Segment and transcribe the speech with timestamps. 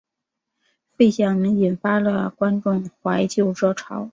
[0.97, 4.09] 费翔引发了观众怀旧热潮。